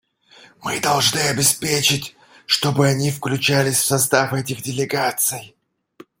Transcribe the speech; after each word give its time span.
Мы 0.63 0.79
должны 0.79 1.19
обеспечить, 1.19 2.15
чтобы 2.47 2.87
они 2.87 3.11
включались 3.11 3.77
в 3.77 3.85
состав 3.85 4.33
этих 4.33 4.63
делегаций. 4.63 5.55